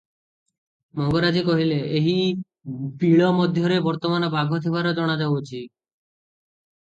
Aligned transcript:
ମଙ୍ଗରାଜେ 0.99 1.41
କହିଲେ 1.49 1.75
"ଏହି 1.99 2.15
ବିଳ 3.03 3.27
ମଧ୍ୟରେ 3.41 3.79
ବର୍ତ୍ତମାନ 3.89 4.29
ବାଘ 4.37 4.61
ଥିବାର 4.63 4.95
ଜଣାଯାଉଅଛି।" 5.01 5.61